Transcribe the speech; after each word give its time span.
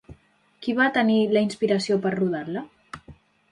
Qui 0.65 0.73
va 0.79 0.87
tenir 0.95 1.19
la 1.37 1.45
inspiració 1.49 2.01
per 2.07 2.15
rodar-la? 2.17 2.67